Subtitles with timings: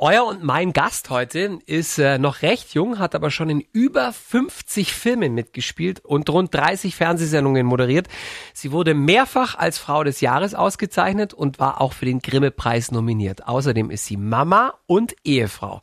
[0.00, 4.12] Euer und mein Gast heute ist äh, noch recht jung, hat aber schon in über
[4.12, 8.06] 50 Filmen mitgespielt und rund 30 Fernsehsendungen moderiert.
[8.54, 13.48] Sie wurde mehrfach als Frau des Jahres ausgezeichnet und war auch für den Grimme-Preis nominiert.
[13.48, 15.80] Außerdem ist sie Mama und Ehefrau.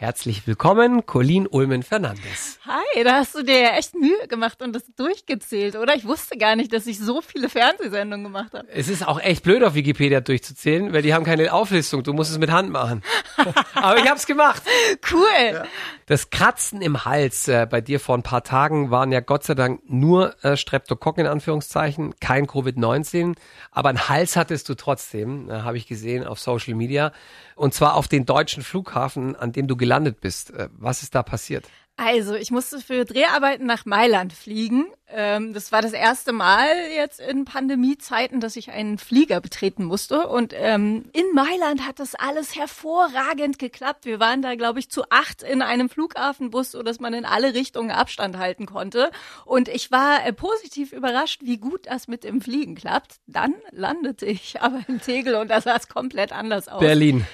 [0.00, 2.60] Herzlich willkommen, Colleen Ulmen Fernandes.
[2.64, 5.96] Hi, da hast du dir ja echt Mühe gemacht und das durchgezählt, oder?
[5.96, 8.68] Ich wusste gar nicht, dass ich so viele Fernsehsendungen gemacht habe.
[8.68, 12.04] Es ist auch echt blöd, auf Wikipedia durchzuzählen, weil die haben keine Auflistung.
[12.04, 13.02] Du musst es mit Hand machen.
[13.74, 14.62] Aber ich hab's gemacht.
[15.10, 15.54] Cool.
[15.54, 15.64] Ja.
[16.06, 19.56] Das Kratzen im Hals äh, bei dir vor ein paar Tagen waren ja Gott sei
[19.56, 23.34] Dank nur äh, Streptokokken in Anführungszeichen, kein Covid-19,
[23.72, 27.12] aber einen Hals hattest du trotzdem, äh, habe ich gesehen auf Social Media
[27.56, 29.87] und zwar auf den deutschen Flughafen, an dem du gelandet
[30.20, 30.50] bist.
[30.50, 31.64] Äh, was ist da passiert?
[32.00, 34.86] Also, ich musste für Dreharbeiten nach Mailand fliegen.
[35.08, 40.28] Ähm, das war das erste Mal jetzt in Pandemiezeiten, dass ich einen Flieger betreten musste.
[40.28, 44.04] Und ähm, in Mailand hat das alles hervorragend geklappt.
[44.04, 47.54] Wir waren da, glaube ich, zu acht in einem Flughafenbus, so dass man in alle
[47.54, 49.10] Richtungen Abstand halten konnte.
[49.44, 53.16] Und ich war äh, positiv überrascht, wie gut das mit dem Fliegen klappt.
[53.26, 56.78] Dann landete ich aber in Tegel und da sah es komplett anders aus.
[56.78, 57.26] Berlin.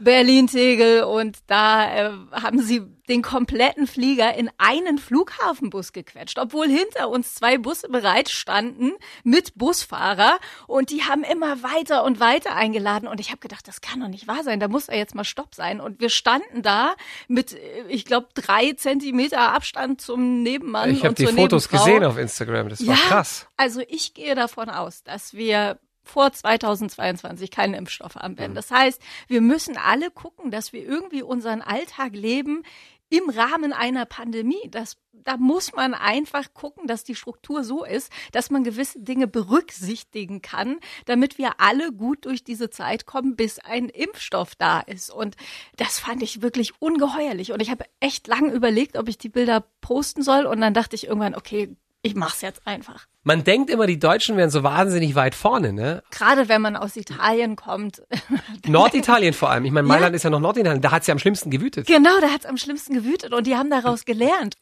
[0.00, 7.08] Berlin-Tegel und da äh, haben sie den kompletten Flieger in einen Flughafenbus gequetscht, obwohl hinter
[7.08, 8.92] uns zwei Busse bereit standen
[9.24, 13.80] mit Busfahrer und die haben immer weiter und weiter eingeladen und ich habe gedacht, das
[13.80, 16.62] kann doch nicht wahr sein, da muss er jetzt mal Stopp sein und wir standen
[16.62, 16.94] da
[17.28, 20.90] mit, äh, ich glaube, drei Zentimeter Abstand zum Nebenmann.
[20.90, 21.84] Ich habe die Fotos Nebenfrau.
[21.84, 23.46] gesehen auf Instagram, das war ja, krass.
[23.56, 25.78] Also ich gehe davon aus, dass wir
[26.10, 28.54] vor 2022 keinen Impfstoff haben werden.
[28.54, 32.62] Das heißt, wir müssen alle gucken, dass wir irgendwie unseren Alltag leben
[33.10, 34.68] im Rahmen einer Pandemie.
[34.70, 39.26] Das, da muss man einfach gucken, dass die Struktur so ist, dass man gewisse Dinge
[39.26, 45.10] berücksichtigen kann, damit wir alle gut durch diese Zeit kommen, bis ein Impfstoff da ist.
[45.10, 45.36] Und
[45.76, 47.52] das fand ich wirklich ungeheuerlich.
[47.52, 50.46] Und ich habe echt lange überlegt, ob ich die Bilder posten soll.
[50.46, 53.06] Und dann dachte ich irgendwann, okay, ich mach's jetzt einfach.
[53.22, 56.02] Man denkt immer, die Deutschen wären so wahnsinnig weit vorne, ne?
[56.10, 58.02] Gerade wenn man aus Italien kommt.
[58.66, 59.66] Norditalien vor allem.
[59.66, 60.16] Ich meine, Mailand ja.
[60.16, 60.80] ist ja noch Norditalien.
[60.80, 61.86] Da hat's ja am schlimmsten gewütet.
[61.86, 64.56] Genau, da hat's am schlimmsten gewütet und die haben daraus gelernt.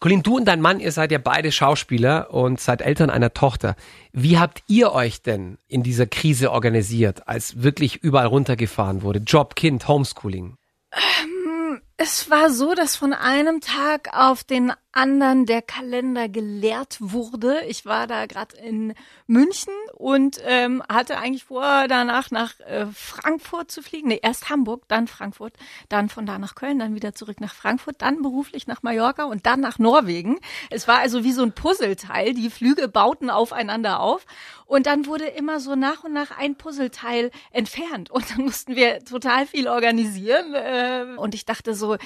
[0.00, 3.76] Colin, du und dein Mann, ihr seid ja beide Schauspieler und seid Eltern einer Tochter.
[4.12, 9.18] Wie habt ihr euch denn in dieser Krise organisiert, als wirklich überall runtergefahren wurde?
[9.18, 10.56] Job, Kind, Homeschooling?
[10.92, 17.62] Ähm, es war so, dass von einem Tag auf den anderen der Kalender geleert wurde.
[17.66, 18.94] Ich war da gerade in
[19.26, 24.08] München und ähm, hatte eigentlich vor, danach nach äh, Frankfurt zu fliegen.
[24.08, 25.54] Nee, erst Hamburg, dann Frankfurt,
[25.88, 29.46] dann von da nach Köln, dann wieder zurück nach Frankfurt, dann beruflich nach Mallorca und
[29.46, 30.38] dann nach Norwegen.
[30.70, 32.34] Es war also wie so ein Puzzleteil.
[32.34, 34.26] Die Flüge bauten aufeinander auf.
[34.66, 38.10] Und dann wurde immer so nach und nach ein Puzzleteil entfernt.
[38.10, 40.54] Und dann mussten wir total viel organisieren.
[40.54, 41.96] Äh, und ich dachte so,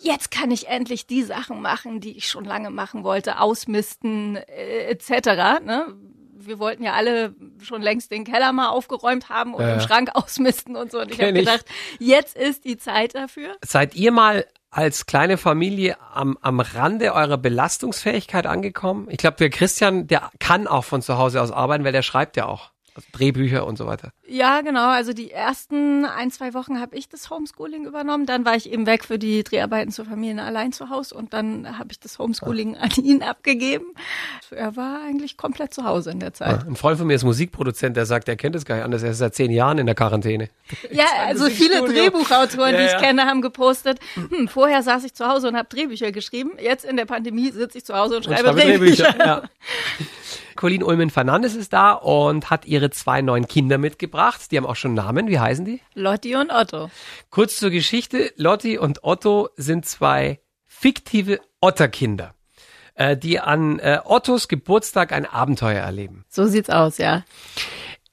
[0.00, 4.90] jetzt kann ich endlich die Sachen machen, die ich schon lange machen wollte, ausmisten äh,
[4.90, 5.60] etc.
[5.64, 5.94] Ne?
[6.40, 9.76] Wir wollten ja alle schon längst den Keller mal aufgeräumt haben und ja.
[9.76, 11.00] den Schrank ausmisten und so.
[11.00, 11.64] Und ich habe gedacht,
[11.98, 13.56] jetzt ist die Zeit dafür.
[13.64, 19.08] Seid ihr mal als kleine Familie am, am Rande eurer Belastungsfähigkeit angekommen?
[19.10, 22.36] Ich glaube, der Christian, der kann auch von zu Hause aus arbeiten, weil der schreibt
[22.36, 22.70] ja auch.
[22.94, 24.12] Also Drehbücher und so weiter.
[24.30, 24.88] Ja, genau.
[24.88, 28.26] Also die ersten ein, zwei Wochen habe ich das Homeschooling übernommen.
[28.26, 31.78] Dann war ich eben weg für die Dreharbeiten zur Familie allein zu Hause und dann
[31.78, 32.82] habe ich das Homeschooling ah.
[32.82, 33.86] an ihn abgegeben.
[34.50, 36.60] Er war eigentlich komplett zu Hause in der Zeit.
[36.62, 39.02] Ah, ein Freund von mir ist Musikproduzent, der sagt, er kennt es gar nicht anders.
[39.02, 40.50] Er ist seit zehn Jahren in der Quarantäne.
[40.90, 42.98] Ja, also viele Drehbuchautoren, ja, die ich ja.
[43.00, 46.52] kenne, haben gepostet, hm, vorher saß ich zu Hause und habe Drehbücher geschrieben.
[46.60, 49.12] Jetzt in der Pandemie sitze ich zu Hause und schreibe, und schreibe Drehbücher.
[49.12, 49.26] Drehbücher.
[49.26, 49.42] Ja.
[50.58, 54.17] Colleen Ulmen Fernandes ist da und hat ihre zwei neuen Kinder mitgebracht.
[54.48, 55.28] Die haben auch schon Namen.
[55.28, 55.80] Wie heißen die?
[55.94, 56.90] Lotti und Otto.
[57.30, 58.32] Kurz zur Geschichte.
[58.36, 62.34] Lotti und Otto sind zwei fiktive Otterkinder,
[62.94, 66.24] äh, die an äh, Ottos Geburtstag ein Abenteuer erleben.
[66.28, 67.24] So sieht's aus, ja.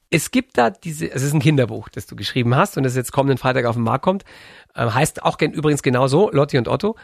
[0.08, 3.10] Es gibt da diese, es ist ein Kinderbuch, das du geschrieben hast und das jetzt
[3.10, 4.24] kommenden Freitag auf den Markt kommt.
[4.74, 6.96] Äh, heißt auch übrigens genauso, Lotti und Otto.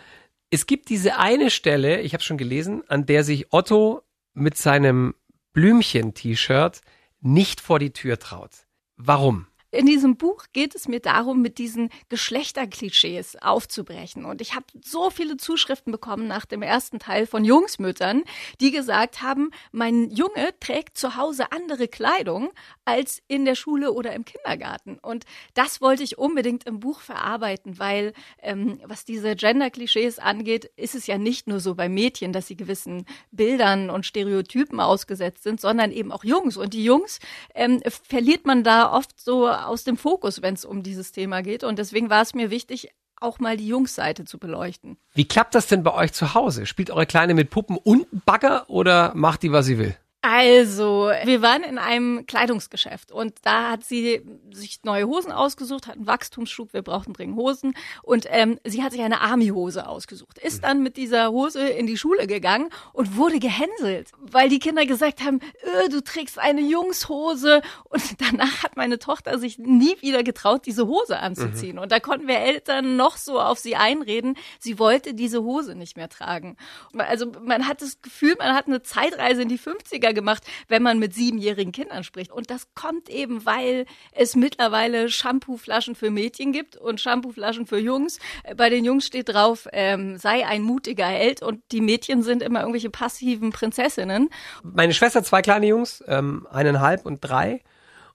[0.50, 4.02] Es gibt diese eine Stelle, ich habe schon gelesen, an der sich Otto
[4.34, 5.14] mit seinem
[5.52, 6.81] Blümchen-T-Shirt
[7.20, 8.50] nicht vor die Tür traut.
[8.96, 9.46] Warum?
[9.72, 14.26] In diesem Buch geht es mir darum, mit diesen Geschlechterklischees aufzubrechen.
[14.26, 18.22] Und ich habe so viele Zuschriften bekommen nach dem ersten Teil von Jungsmüttern,
[18.60, 22.50] die gesagt haben, mein Junge trägt zu Hause andere Kleidung
[22.84, 24.98] als in der Schule oder im Kindergarten.
[24.98, 25.24] Und
[25.54, 31.06] das wollte ich unbedingt im Buch verarbeiten, weil ähm, was diese Gender-Klischees angeht, ist es
[31.06, 35.92] ja nicht nur so bei Mädchen, dass sie gewissen Bildern und Stereotypen ausgesetzt sind, sondern
[35.92, 36.58] eben auch Jungs.
[36.58, 37.20] Und die Jungs
[37.54, 41.64] ähm, verliert man da oft so aus dem Fokus, wenn es um dieses Thema geht.
[41.64, 44.96] Und deswegen war es mir wichtig, auch mal die Jungsseite zu beleuchten.
[45.14, 46.66] Wie klappt das denn bei euch zu Hause?
[46.66, 49.96] Spielt eure Kleine mit Puppen und Bagger oder macht die, was sie will?
[50.24, 54.22] Also, wir waren in einem Kleidungsgeschäft und da hat sie
[54.52, 57.74] sich neue Hosen ausgesucht, hat einen Wachstumsschub, wir brauchten dringend Hosen
[58.04, 61.96] und ähm, sie hat sich eine Army-Hose ausgesucht, ist dann mit dieser Hose in die
[61.96, 67.60] Schule gegangen und wurde gehänselt, weil die Kinder gesagt haben, äh, du trägst eine Jungshose
[67.88, 71.82] und danach hat meine Tochter sich nie wieder getraut, diese Hose anzuziehen mhm.
[71.82, 75.96] und da konnten wir Eltern noch so auf sie einreden, sie wollte diese Hose nicht
[75.96, 76.56] mehr tragen.
[76.96, 80.98] Also man hat das Gefühl, man hat eine Zeitreise in die 50er gemacht, wenn man
[80.98, 82.32] mit siebenjährigen Kindern spricht.
[82.32, 88.18] Und das kommt eben, weil es mittlerweile Shampooflaschen für Mädchen gibt und Shampooflaschen für Jungs.
[88.56, 92.60] Bei den Jungs steht drauf, ähm, sei ein mutiger Held und die Mädchen sind immer
[92.60, 94.30] irgendwelche passiven Prinzessinnen.
[94.62, 97.60] Meine Schwester hat zwei kleine Jungs, ähm, eineinhalb und drei.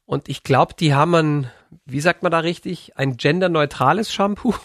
[0.06, 1.52] Und ich glaube, die haben ein,
[1.86, 4.56] wie sagt man da richtig, ein genderneutrales Shampoo.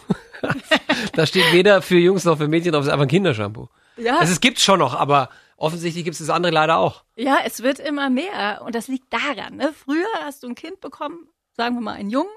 [1.15, 3.69] da steht weder für Jungs noch für Mädchen drauf, es ist einfach ein Kindershampoo.
[3.97, 4.19] Ja.
[4.19, 5.29] Also es gibt's schon noch, aber
[5.63, 7.05] offensichtlich gibt es das andere leider auch.
[7.17, 9.57] Ja, es wird immer mehr und das liegt daran.
[9.57, 9.73] Ne?
[9.73, 12.31] Früher hast du ein Kind bekommen, sagen wir mal einen Jungen,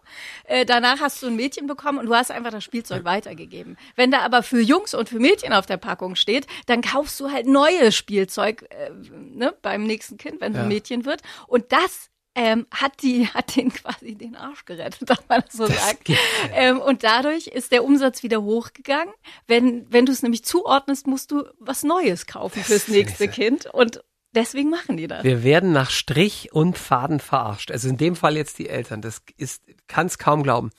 [0.44, 3.77] äh, danach hast du ein Mädchen bekommen und du hast einfach das Spielzeug weitergegeben.
[3.95, 7.31] Wenn da aber für Jungs und für Mädchen auf der Packung steht, dann kaufst du
[7.31, 10.63] halt neues Spielzeug äh, ne, beim nächsten Kind, wenn es ja.
[10.63, 11.21] ein Mädchen wird.
[11.48, 15.78] Und das ähm, hat die hat den quasi den Arsch gerettet, darf man so das
[15.78, 16.18] sagen.
[16.54, 19.14] Ähm, und dadurch ist der Umsatz wieder hochgegangen.
[19.48, 23.66] Wenn wenn du es nämlich zuordnest, musst du was Neues kaufen das fürs nächste Kind
[23.66, 24.02] und
[24.36, 25.24] Deswegen machen die das.
[25.24, 27.72] Wir werden nach Strich und Faden verarscht.
[27.72, 29.02] Also in dem Fall jetzt die Eltern.
[29.02, 30.72] Das ist, kann's kaum glauben.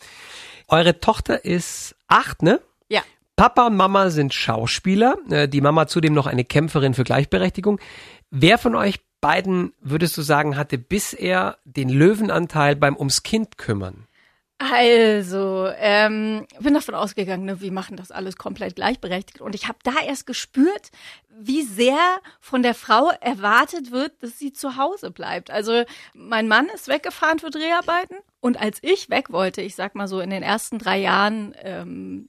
[0.69, 2.61] Eure Tochter ist acht, ne?
[2.88, 3.02] Ja.
[3.35, 5.17] Papa und Mama sind Schauspieler.
[5.31, 7.81] Äh, die Mama zudem noch eine Kämpferin für Gleichberechtigung.
[8.31, 14.06] Wer von euch beiden, würdest du sagen, hatte bisher den Löwenanteil beim ums Kind kümmern?
[14.58, 19.42] Also, ähm, bin davon ausgegangen, ne, wir machen das alles komplett gleichberechtigt.
[19.42, 20.90] Und ich habe da erst gespürt,
[21.28, 21.98] wie sehr
[22.40, 25.50] von der Frau erwartet wird, dass sie zu Hause bleibt.
[25.50, 25.84] Also,
[26.14, 28.16] mein Mann ist weggefahren für Dreharbeiten.
[28.40, 32.26] Und als ich weg wollte, ich sag mal so in den ersten drei Jahren, ähm,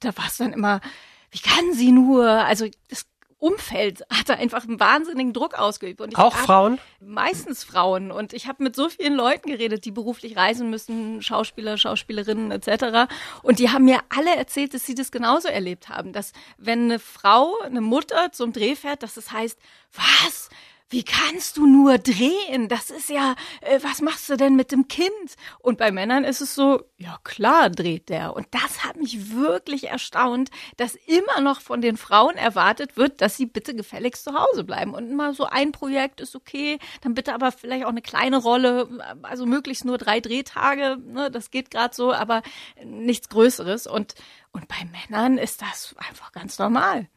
[0.00, 0.82] da war es dann immer,
[1.30, 2.28] wie kann sie nur?
[2.28, 3.06] Also, das
[3.38, 6.00] Umfeld hat er einfach einen wahnsinnigen Druck ausgeübt.
[6.00, 6.78] Und Auch Frauen?
[7.00, 8.10] Meistens Frauen.
[8.10, 13.12] Und ich habe mit so vielen Leuten geredet, die beruflich reisen müssen, Schauspieler, Schauspielerinnen etc.
[13.42, 16.12] Und die haben mir alle erzählt, dass sie das genauso erlebt haben.
[16.12, 19.58] Dass wenn eine Frau, eine Mutter zum Dreh fährt, dass es das heißt,
[19.92, 20.48] was?
[20.88, 22.68] Wie kannst du nur drehen?
[22.68, 25.10] Das ist ja, äh, was machst du denn mit dem Kind?
[25.58, 28.34] Und bei Männern ist es so, ja klar dreht der.
[28.34, 33.36] Und das hat mich wirklich erstaunt, dass immer noch von den Frauen erwartet wird, dass
[33.36, 34.94] sie bitte gefälligst zu Hause bleiben.
[34.94, 38.88] Und immer so ein Projekt ist okay, dann bitte aber vielleicht auch eine kleine Rolle,
[39.22, 42.42] also möglichst nur drei Drehtage, ne, das geht gerade so, aber
[42.84, 43.88] nichts Größeres.
[43.88, 44.14] Und,
[44.52, 47.08] und bei Männern ist das einfach ganz normal.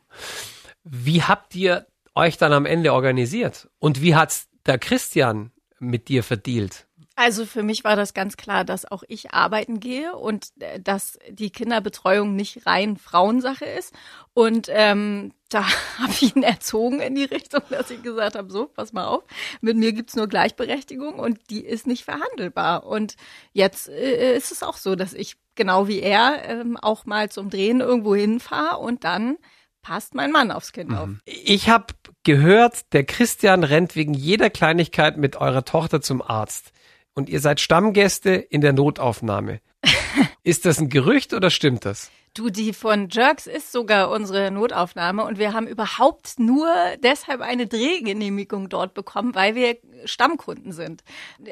[0.84, 1.86] Wie habt ihr
[2.20, 3.70] euch dann am Ende organisiert?
[3.80, 6.88] Und wie hat's der Christian mit dir verdealt?
[7.20, 11.20] Also für mich war das ganz klar, dass auch ich arbeiten gehe und äh, dass
[11.30, 13.94] die Kinderbetreuung nicht rein Frauensache ist.
[14.34, 15.66] Und ähm, da
[15.98, 19.24] habe ich ihn erzogen in die Richtung, dass ich gesagt habe, so, pass mal auf,
[19.60, 22.86] mit mir gibt's nur Gleichberechtigung und die ist nicht verhandelbar.
[22.86, 23.18] Und
[23.52, 27.50] jetzt äh, ist es auch so, dass ich genau wie er ähm, auch mal zum
[27.50, 29.38] Drehen irgendwo hinfahre und dann
[29.82, 30.98] passt mein Mann aufs Kind mhm.
[30.98, 31.10] auf.
[31.26, 31.88] Ich habe
[32.24, 36.72] gehört, der Christian rennt wegen jeder Kleinigkeit mit eurer Tochter zum Arzt.
[37.14, 39.60] Und ihr seid Stammgäste in der Notaufnahme.
[40.44, 42.12] Ist das ein Gerücht oder stimmt das?
[42.36, 46.70] Du, die von Jerks ist sogar unsere Notaufnahme und wir haben überhaupt nur
[47.04, 51.04] deshalb eine Drehgenehmigung dort bekommen, weil wir Stammkunden sind.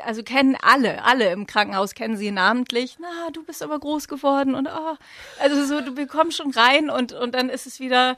[0.06, 2.98] Also kennen alle, alle im Krankenhaus kennen sie namentlich.
[3.02, 4.96] Na, du bist aber groß geworden und oh,
[5.40, 8.16] also so, du bekommst schon rein und und dann ist es wieder.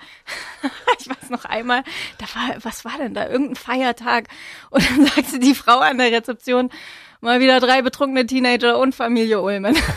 [0.99, 1.83] ich weiß noch einmal,
[2.17, 3.27] da war, was war denn da?
[3.27, 4.27] Irgendein Feiertag
[4.69, 6.69] und dann sagte die Frau an der Rezeption
[7.21, 9.75] mal wieder drei betrunkene Teenager und Familie Ulmen.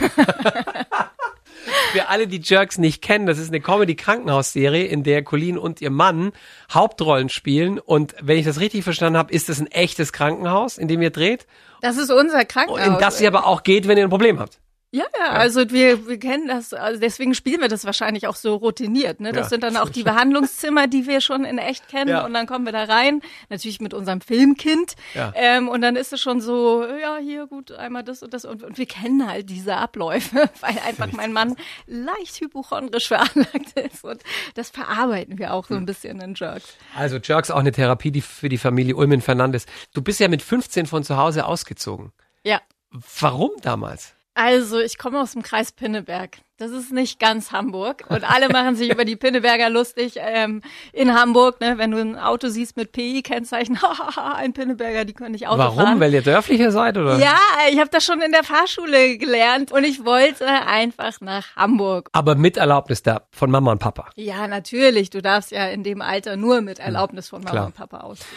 [1.92, 5.90] Für alle, die Jerks nicht kennen, das ist eine Comedy-Krankenhausserie, in der Colleen und ihr
[5.90, 6.32] Mann
[6.72, 7.78] Hauptrollen spielen.
[7.78, 11.10] Und wenn ich das richtig verstanden habe, ist das ein echtes Krankenhaus, in dem ihr
[11.10, 11.46] dreht.
[11.82, 12.86] Das ist unser Krankenhaus.
[12.86, 14.58] In das ihr aber auch geht, wenn ihr ein Problem habt.
[14.94, 18.56] Ja, ja, also wir, wir kennen das, also deswegen spielen wir das wahrscheinlich auch so
[18.56, 19.20] routiniert.
[19.20, 19.32] Ne?
[19.32, 22.26] Das ja, sind dann auch die Behandlungszimmer, die wir schon in echt kennen ja.
[22.26, 25.32] und dann kommen wir da rein, natürlich mit unserem Filmkind ja.
[25.34, 28.62] ähm, und dann ist es schon so, ja, hier gut, einmal das und das und,
[28.62, 31.56] und wir kennen halt diese Abläufe, weil einfach mein Mann
[31.86, 34.22] leicht hypochondrisch veranlagt ist und
[34.56, 35.86] das verarbeiten wir auch so ein hm.
[35.86, 36.76] bisschen in Jerks.
[36.94, 39.64] Also Jerks auch eine Therapie die für die Familie Ulmen Fernandes.
[39.94, 42.12] Du bist ja mit 15 von zu Hause ausgezogen.
[42.44, 42.60] Ja.
[42.90, 44.14] Warum damals?
[44.34, 46.38] Also, ich komme aus dem Kreis Pinneberg.
[46.56, 48.04] Das ist nicht ganz Hamburg.
[48.08, 50.62] Und alle machen sich über die Pinneberger lustig ähm,
[50.92, 51.60] in Hamburg.
[51.60, 51.76] Ne?
[51.76, 53.78] Wenn du ein Auto siehst mit PI-Kennzeichen,
[54.36, 55.76] ein Pinneberger, die können nicht Auto Warum?
[55.76, 56.00] fahren.
[56.00, 57.18] Weil ihr dörflicher seid, oder?
[57.18, 57.36] Ja,
[57.70, 62.08] ich habe das schon in der Fahrschule gelernt und ich wollte einfach nach Hamburg.
[62.12, 64.10] Aber mit Erlaubnis da von Mama und Papa.
[64.14, 65.10] Ja, natürlich.
[65.10, 67.66] Du darfst ja in dem Alter nur mit Erlaubnis von Mama Klar.
[67.66, 68.30] und Papa ausgehen.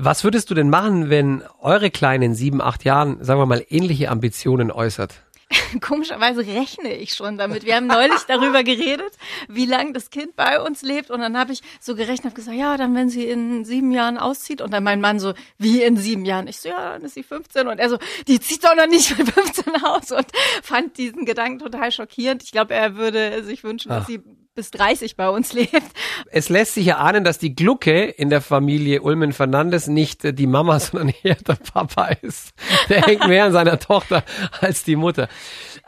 [0.00, 3.64] Was würdest du denn machen, wenn eure Kleine in sieben, acht Jahren, sagen wir mal,
[3.68, 5.14] ähnliche Ambitionen äußert?
[5.80, 7.64] Komischerweise rechne ich schon damit.
[7.64, 9.12] Wir haben neulich darüber geredet,
[9.48, 11.10] wie lange das Kind bei uns lebt.
[11.10, 14.18] Und dann habe ich so gerechnet, habe gesagt, ja, dann wenn sie in sieben Jahren
[14.18, 14.60] auszieht.
[14.60, 16.48] Und dann mein Mann so, wie in sieben Jahren?
[16.48, 17.66] Ich so, ja, dann ist sie 15.
[17.66, 20.12] Und er so, die zieht doch noch nicht mit 15 aus.
[20.12, 20.26] Und
[20.62, 22.42] fand diesen Gedanken total schockierend.
[22.42, 24.08] Ich glaube, er würde sich wünschen, dass Ach.
[24.08, 24.20] sie
[24.58, 25.84] bis 30 bei uns lebt.
[26.32, 30.34] Es lässt sich ja ahnen, dass die Glucke in der Familie Ulmen Fernandes nicht äh,
[30.34, 32.54] die Mama, sondern eher der Papa ist.
[32.88, 34.24] Der hängt mehr an seiner Tochter
[34.60, 35.28] als die Mutter.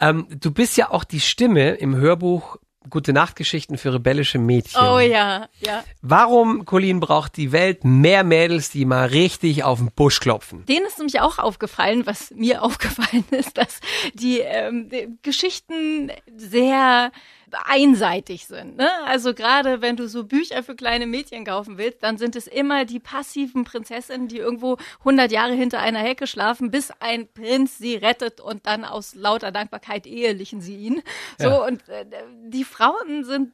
[0.01, 2.59] Ähm, du bist ja auch die Stimme im Hörbuch
[2.89, 4.81] Gute Nachtgeschichten für rebellische Mädchen.
[4.81, 5.85] Oh ja, ja.
[6.01, 10.65] Warum, Colin, braucht die Welt mehr Mädels, die mal richtig auf den Busch klopfen?
[10.65, 13.81] Denen ist nämlich auch aufgefallen, was mir aufgefallen ist, dass
[14.15, 17.13] die, ähm, die Geschichten sehr
[17.67, 18.77] einseitig sind.
[18.77, 18.89] Ne?
[19.07, 22.85] Also gerade wenn du so Bücher für kleine Mädchen kaufen willst, dann sind es immer
[22.85, 27.97] die passiven Prinzessinnen, die irgendwo 100 Jahre hinter einer Hecke schlafen, bis ein Prinz sie
[27.97, 31.03] rettet und dann aus lauter Dankbarkeit ehelichen sie ihn.
[31.39, 31.67] So Ja.
[31.67, 32.05] und äh,
[32.45, 33.53] die Frauen sind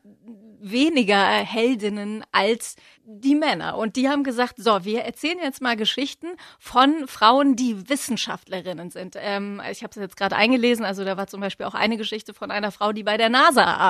[0.61, 3.77] weniger Heldinnen als die Männer.
[3.77, 6.27] Und die haben gesagt, so, wir erzählen jetzt mal Geschichten
[6.59, 9.15] von Frauen, die Wissenschaftlerinnen sind.
[9.19, 12.35] Ähm, ich habe es jetzt gerade eingelesen, also da war zum Beispiel auch eine Geschichte
[12.35, 13.86] von einer Frau, die bei der NASA arbeitet.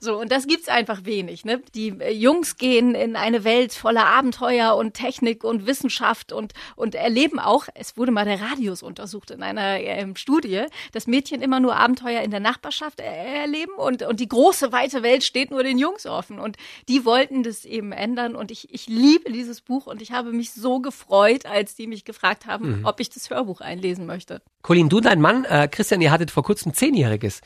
[0.00, 1.44] So, und das gibt's einfach wenig.
[1.44, 1.62] Ne?
[1.74, 6.94] Die äh, Jungs gehen in eine Welt voller Abenteuer und Technik und Wissenschaft und, und
[6.94, 11.60] erleben auch, es wurde mal der Radius untersucht in einer ähm, Studie, dass Mädchen immer
[11.60, 15.62] nur Abenteuer in der Nachbarschaft äh, erleben und, und die große, weite Welt steht nur
[15.62, 16.38] den Jungs offen.
[16.38, 16.56] Und
[16.88, 18.36] die wollten das eben ändern.
[18.36, 22.04] Und ich, ich liebe dieses Buch und ich habe mich so gefreut, als die mich
[22.04, 24.42] gefragt haben, ob ich das Hörbuch einlesen möchte.
[24.62, 27.40] Colin, du, dein Mann, äh, Christian, ihr hattet vor kurzem Zehnjähriges.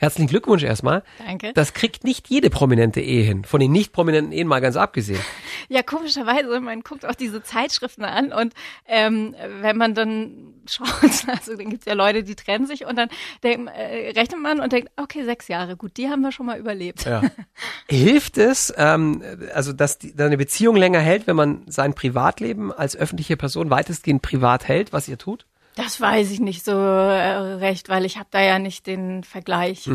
[0.00, 1.02] Herzlichen Glückwunsch erstmal.
[1.18, 1.52] Danke.
[1.52, 3.44] Das kriegt nicht jede prominente Ehe hin.
[3.44, 5.20] Von den nicht prominenten Ehen mal ganz abgesehen.
[5.68, 8.54] Ja, komischerweise, man guckt auch diese Zeitschriften an und
[8.88, 10.88] ähm, wenn man dann schaut,
[11.28, 13.08] also dann gibt's ja Leute, die trennen sich und dann
[13.44, 16.58] denk, äh, rechnet man und denkt, okay, sechs Jahre, gut, die haben wir schon mal
[16.58, 17.04] überlebt.
[17.04, 17.22] Ja.
[17.88, 19.22] Hilft es, ähm,
[19.54, 24.22] also dass die, deine Beziehung länger hält, wenn man sein Privatleben als öffentliche Person weitestgehend
[24.22, 25.46] privat hält, was ihr tut?
[25.76, 29.86] Das weiß ich nicht so äh, recht, weil ich habe da ja nicht den Vergleich.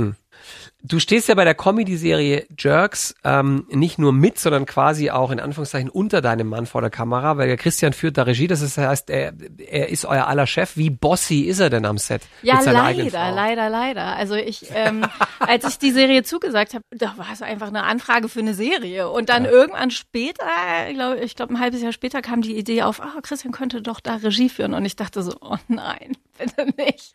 [0.88, 5.40] Du stehst ja bei der Comedy-Serie Jerks ähm, nicht nur mit, sondern quasi auch in
[5.40, 8.46] Anführungszeichen unter deinem Mann vor der Kamera, weil der Christian führt da Regie.
[8.46, 10.78] Das heißt, er, er ist euer aller Chef.
[10.78, 12.22] Wie bossy ist er denn am Set?
[12.44, 14.16] Ja, leider, leider, leider.
[14.16, 15.06] Also ich, ähm,
[15.40, 19.10] als ich die Serie zugesagt habe, da war es einfach eine Anfrage für eine Serie.
[19.10, 20.46] Und dann irgendwann später,
[20.88, 23.82] ich glaube, ich glaub, ein halbes Jahr später kam die Idee auf, ah, Christian könnte
[23.82, 24.76] doch da Regie führen.
[24.76, 27.14] Und ich dachte so, oh nein, bitte nicht.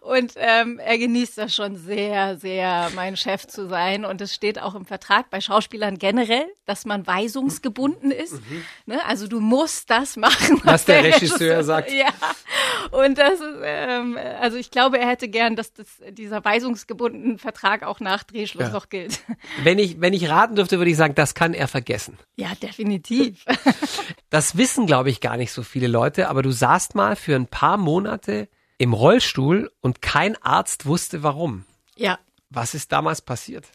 [0.00, 4.04] Und ähm, er genießt das schon sehr, sehr, mein Chef zu sein.
[4.04, 8.34] Und es steht auch im Vertrag bei Schauspielern generell, dass man weisungsgebunden ist.
[8.84, 9.02] Ne?
[9.06, 10.60] Also du musst das machen, Mhm.
[10.64, 11.90] Was der Regisseur sagt.
[11.92, 12.08] Ja.
[12.90, 17.84] Und das ist, ähm, also ich glaube, er hätte gern, dass das, dieser weisungsgebundene Vertrag
[17.84, 18.72] auch nach Drehschluss Ja.
[18.72, 19.20] noch gilt.
[19.62, 22.18] Wenn ich, wenn ich raten dürfte, würde ich sagen, das kann er vergessen.
[22.36, 23.44] Ja, definitiv.
[24.32, 27.48] Das wissen, glaube ich, gar nicht so viele Leute, aber du saßt mal für ein
[27.48, 31.64] paar Monate im Rollstuhl und kein Arzt wusste warum.
[31.96, 32.16] Ja.
[32.50, 33.66] Was ist damals passiert?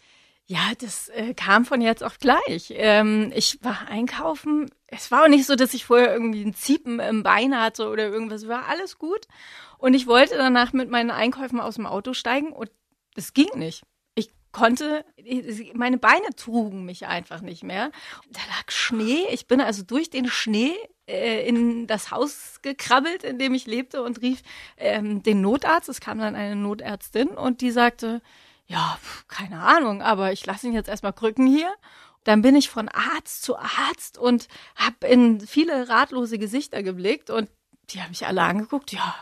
[0.48, 2.72] Ja, das äh, kam von jetzt auf gleich.
[2.76, 4.70] Ähm, ich war einkaufen.
[4.86, 8.04] Es war auch nicht so, dass ich vorher irgendwie ein Ziepen im Bein hatte oder
[8.04, 8.48] irgendwas.
[8.48, 9.26] War alles gut.
[9.80, 12.70] Und ich wollte danach mit meinen Einkäufen aus dem Auto steigen und
[13.16, 13.84] es ging nicht.
[14.14, 15.04] Ich konnte,
[15.74, 17.92] meine Beine trugen mich einfach nicht mehr.
[18.30, 19.26] Da lag Schnee.
[19.32, 20.76] Ich bin also durch den Schnee
[21.08, 24.44] äh, in das Haus gekrabbelt, in dem ich lebte und rief
[24.78, 25.90] ähm, den Notarzt.
[25.90, 28.22] Es kam dann eine Notärztin und die sagte,
[28.68, 31.74] ja, keine Ahnung, aber ich lasse ihn jetzt erstmal krücken hier.
[32.24, 37.50] Dann bin ich von Arzt zu Arzt und habe in viele ratlose Gesichter geblickt und
[37.92, 38.92] die haben mich alle angeguckt.
[38.92, 39.16] Ja,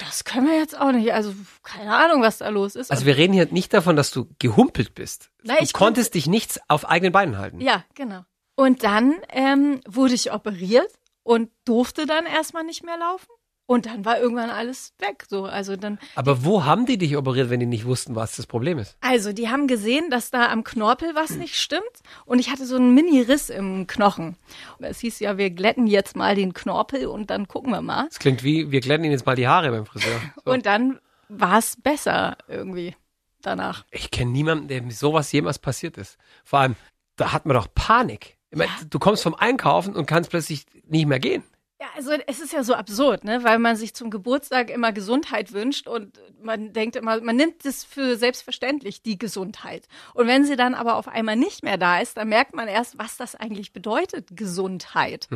[0.00, 1.12] das können wir jetzt auch nicht.
[1.12, 2.90] Also keine Ahnung, was da los ist.
[2.90, 5.30] Also wir reden hier nicht davon, dass du gehumpelt bist.
[5.44, 7.60] Nein, du ich konntest dich nichts auf eigenen Beinen halten.
[7.60, 8.24] Ja, genau.
[8.56, 13.28] Und dann ähm, wurde ich operiert und durfte dann erstmal nicht mehr laufen.
[13.68, 15.26] Und dann war irgendwann alles weg.
[15.28, 15.98] So, also dann.
[16.14, 18.96] Aber wo haben die dich operiert, wenn die nicht wussten, was das Problem ist?
[19.02, 21.82] Also, die haben gesehen, dass da am Knorpel was nicht stimmt.
[22.24, 24.36] Und ich hatte so einen Mini-Riss im Knochen.
[24.78, 28.06] Es hieß ja, wir glätten jetzt mal den Knorpel und dann gucken wir mal.
[28.08, 30.18] Das klingt wie, wir glätten ihnen jetzt mal die Haare beim Friseur.
[30.42, 30.50] So.
[30.50, 30.98] Und dann
[31.28, 32.96] war es besser irgendwie
[33.42, 33.84] danach.
[33.90, 36.16] Ich kenne niemanden, dem sowas jemals passiert ist.
[36.42, 36.76] Vor allem,
[37.16, 38.38] da hat man doch Panik.
[38.50, 41.42] Ich mein, Du kommst vom Einkaufen und kannst plötzlich nicht mehr gehen.
[41.80, 43.44] Ja, also es ist ja so absurd, ne?
[43.44, 47.84] weil man sich zum Geburtstag immer Gesundheit wünscht und man denkt immer, man nimmt es
[47.84, 49.86] für selbstverständlich, die Gesundheit.
[50.14, 52.98] Und wenn sie dann aber auf einmal nicht mehr da ist, dann merkt man erst,
[52.98, 55.28] was das eigentlich bedeutet, Gesundheit.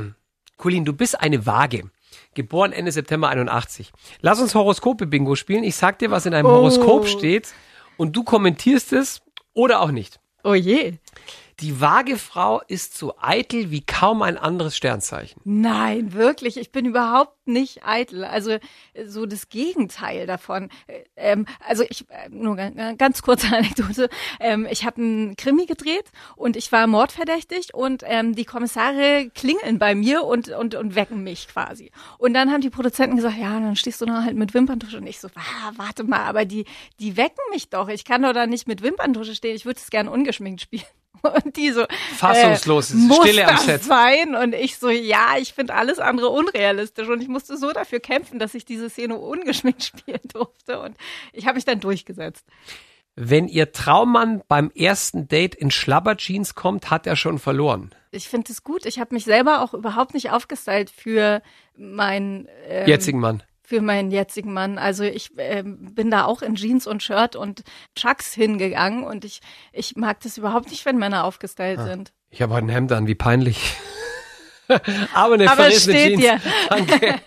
[0.57, 1.91] Colin, du bist eine Waage.
[2.35, 3.93] Geboren Ende September 81.
[4.21, 5.63] Lass uns Horoskope-Bingo spielen.
[5.63, 6.51] Ich sag dir, was in einem Oh.
[6.51, 7.55] Horoskop steht
[7.97, 9.23] und du kommentierst es
[9.55, 10.19] oder auch nicht.
[10.43, 10.95] Oh je.
[11.63, 15.41] Die Waagefrau ist so eitel wie kaum ein anderes Sternzeichen.
[15.45, 16.57] Nein, wirklich.
[16.57, 18.25] Ich bin überhaupt nicht eitel.
[18.25, 18.61] Also äh,
[19.07, 20.69] so das Gegenteil davon.
[20.89, 24.09] Äh, Ähm, also ich äh, nur ganz, kurze Anekdote.
[24.41, 29.79] Ähm, ich habe einen Krimi gedreht und ich war mordverdächtig und ähm, die Kommissare klingeln
[29.79, 31.93] bei mir und und und wecken mich quasi.
[32.19, 35.07] Und dann haben die Produzenten gesagt, ja, dann stehst du da halt mit Wimperntusche und
[35.07, 36.65] ich so, ah, warte mal, aber die
[36.99, 37.89] die wecken mich doch.
[37.89, 39.55] Ich kann doch da nicht mit Wimperntusche stehen.
[39.55, 40.83] Ich würde es gern ungeschminkt spielen.
[41.23, 41.85] Und die so
[42.17, 43.85] Fassungslos, äh, muss Stille am Set.
[43.85, 44.35] sein?
[44.35, 47.09] Und ich so, ja, ich finde alles andere unrealistisch.
[47.09, 50.81] Und ich musste so dafür kämpfen, dass ich diese Szene ungeschminkt spielen durfte.
[50.81, 50.97] Und
[51.33, 52.45] ich habe mich dann durchgesetzt.
[53.15, 57.95] Wenn ihr Traummann beim ersten Date in Schlabberjeans kommt, hat er schon verloren.
[58.11, 58.87] Ich finde es gut.
[58.87, 61.43] Ich habe mich selber auch überhaupt nicht aufgestylt für
[61.77, 63.43] meinen ähm, Jetzigen Mann.
[63.73, 64.77] Für meinen jetzigen Mann.
[64.77, 67.63] Also ich ähm, bin da auch in Jeans und Shirt und
[67.97, 69.41] Chucks hingegangen und ich
[69.73, 71.85] ich mag das überhaupt nicht, wenn Männer aufgestylt Ah.
[71.87, 72.13] sind.
[72.29, 73.73] Ich habe heute ein Hemd an, wie peinlich.
[75.15, 76.21] Aber eine Aber es verrissene steht Jeans.
[76.21, 76.41] dir.
[76.69, 77.21] Danke.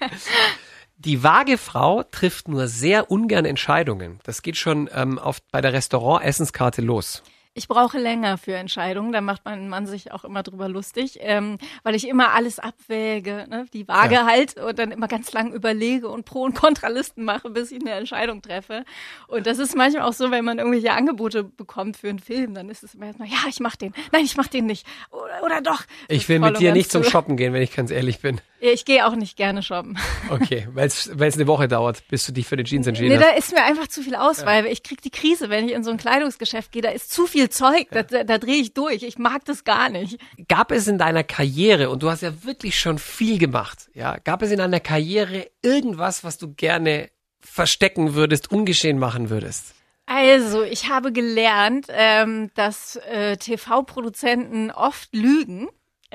[0.97, 4.19] Die Waagefrau trifft nur sehr ungern Entscheidungen.
[4.23, 7.23] Das geht schon ähm, auf, bei der Restaurant-Essenskarte los.
[7.57, 11.57] Ich brauche länger für Entscheidungen, da macht mein Mann sich auch immer drüber lustig, ähm,
[11.83, 13.65] weil ich immer alles abwäge, ne?
[13.71, 14.25] die Waage Ja.
[14.25, 17.91] halt und dann immer ganz lang überlege und Pro- und Kontralisten mache, bis ich eine
[17.91, 18.83] Entscheidung treffe.
[19.27, 22.69] Und das ist manchmal auch so, wenn man irgendwelche Angebote bekommt für einen Film, dann
[22.69, 25.61] ist es immer erstmal, ja, ich mach den, nein, ich mach den nicht oder, oder
[25.61, 25.83] doch.
[26.09, 27.05] Ich will mit dir nicht zum.
[27.05, 28.41] Shoppen gehen, wenn ich ganz ehrlich bin.
[28.59, 29.97] Ja, Ich gehe auch nicht gerne shoppen.
[30.29, 33.23] Okay, weil es eine Woche dauert, bis du dich für die Jeans entschieden Nee, hast.
[33.31, 34.65] da ist mir einfach zu viel Auswahl.
[34.65, 36.81] Ich krieg die Krise, wenn ich in so ein Kleidungsgeschäft gehe.
[36.81, 39.03] Da ist zu viel Zeug, da, da, da drehe ich durch.
[39.03, 40.17] Ich mag das gar nicht.
[40.47, 44.41] Gab es in deiner Karriere, und du hast ja wirklich schon viel gemacht, ja, gab
[44.41, 49.73] es in deiner Karriere irgendwas, was du gerne verstecken würdest, ungeschehen machen würdest?
[50.07, 55.67] Also, ich habe gelernt, ähm, dass äh, TV-Produzenten oft lügen.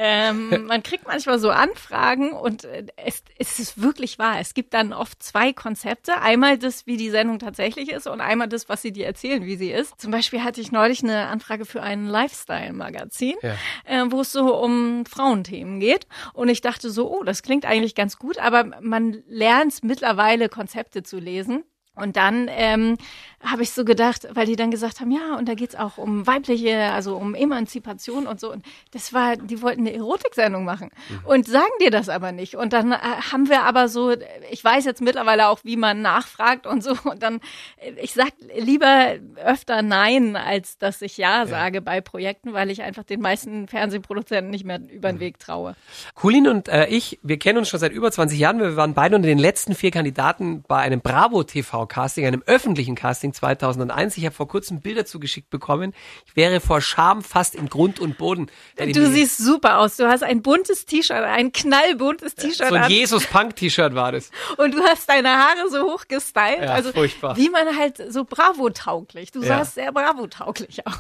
[0.03, 4.41] Ähm, man kriegt manchmal so Anfragen und äh, es, es ist wirklich wahr.
[4.41, 6.23] Es gibt dann oft zwei Konzepte.
[6.23, 9.57] Einmal das, wie die Sendung tatsächlich ist und einmal das, was sie dir erzählen, wie
[9.57, 10.01] sie ist.
[10.01, 13.55] Zum Beispiel hatte ich neulich eine Anfrage für ein Lifestyle-Magazin, Ja.
[13.85, 16.07] äh, wo es so um Frauenthemen geht.
[16.33, 21.03] Und ich dachte so, oh, das klingt eigentlich ganz gut, aber man lernt mittlerweile Konzepte
[21.03, 21.65] zu lesen.
[21.97, 22.97] Und dann ähm,
[23.43, 26.27] habe ich so gedacht, weil die dann gesagt haben, ja, und da geht's auch um
[26.27, 28.53] weibliche, also um Emanzipation und so.
[28.53, 30.91] Und das war, die wollten eine Erotiksendung machen
[31.25, 32.57] und sagen dir das aber nicht.
[32.57, 34.15] Und dann äh, haben wir aber so,
[34.51, 36.95] ich weiß jetzt mittlerweile auch, wie man nachfragt und so.
[37.05, 37.41] Und dann,
[37.79, 42.83] äh, ich sag lieber öfter Nein, als dass ich Ja sage bei Projekten, weil ich
[42.83, 45.77] einfach den meisten Fernsehproduzenten nicht mehr über den Weg traue.
[46.15, 48.59] Colin und äh, ich, wir kennen uns schon seit über 20 Jahren.
[48.59, 52.95] Wir waren beide unter den letzten vier Kandidaten bei einem Bravo TV Casting, einem öffentlichen
[52.95, 54.17] Casting 2001.
[54.17, 55.95] Ich habe vor kurzem Bilder zugeschickt bekommen.
[56.27, 58.51] Ich wäre vor Scham fast in Grund und Boden.
[58.77, 59.97] Du siehst super aus.
[59.97, 62.91] Du hast ein buntes T-Shirt, ein knallbuntes T-Shirt so ein.
[62.91, 64.31] Jesus-Punk-T-Shirt war das.
[64.57, 66.63] Und du hast deine Haare so hoch gestylt.
[66.63, 67.37] Ja, also furchtbar.
[67.37, 69.31] wie man halt so Bravo-tauglich.
[69.33, 69.59] Du Ja.
[69.59, 70.95] sahst sehr Bravo-tauglich aus.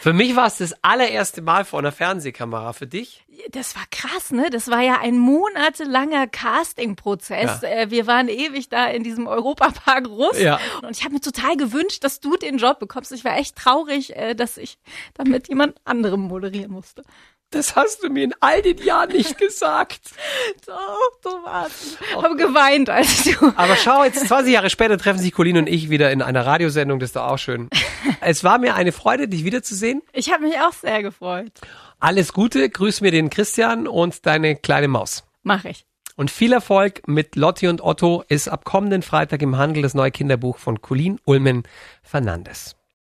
[0.00, 2.72] Für mich war es das allererste Mal vor einer Fernsehkamera.
[2.72, 3.24] Für dich?
[3.50, 4.48] Das war krass, ne?
[4.50, 7.62] Das war ja ein monatelanger Casting-Prozess.
[7.62, 7.68] Ja.
[7.68, 10.38] Äh, Wir waren ewig da in diesem Europapark Russ.
[10.40, 10.60] Ja.
[10.82, 13.12] Und ich habe mir total gewünscht, dass du den Job bekommst.
[13.12, 14.78] Ich war echt traurig, äh, dass ich
[15.14, 17.02] damit jemand anderem moderieren musste.
[17.54, 20.00] Das hast du mir in all den Jahren nicht gesagt.
[20.66, 21.98] Doch, du warst.
[22.00, 23.52] Ich habe geweint, als du.
[23.56, 26.98] Aber schau, jetzt 20 Jahre später treffen sich Colin und ich wieder in einer Radiosendung.
[26.98, 27.70] Das ist doch auch schön.
[28.20, 30.02] Es war mir eine Freude, dich wiederzusehen.
[30.12, 31.52] Ich habe mich auch sehr gefreut.
[32.00, 35.24] Alles Gute, grüß mir den Christian und deine kleine Maus.
[35.42, 35.84] Mach ich.
[36.16, 40.10] Und viel Erfolg mit Lotti und Otto ist ab kommenden Freitag im Handel das neue
[40.10, 41.64] Kinderbuch von Colin Ulmen
[42.02, 42.76] Fernandes.